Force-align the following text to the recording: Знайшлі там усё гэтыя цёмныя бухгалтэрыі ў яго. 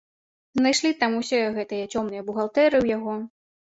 Знайшлі 0.59 0.93
там 1.03 1.11
усё 1.21 1.43
гэтыя 1.61 1.85
цёмныя 1.93 2.21
бухгалтэрыі 2.31 2.81
ў 2.85 2.99
яго. 2.99 3.13